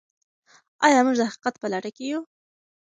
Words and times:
آیا 0.85 0.99
موږ 1.05 1.15
د 1.19 1.23
حقیقت 1.29 1.55
په 1.59 1.67
لټه 1.73 1.91
کې 1.95 2.05
یو؟ 2.11 2.21